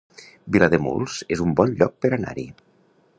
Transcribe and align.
Vilademuls 0.55 1.19
es 1.37 1.45
un 1.45 1.53
bon 1.61 1.77
lloc 1.83 1.95
per 2.07 2.13
anar-hi 2.19 2.47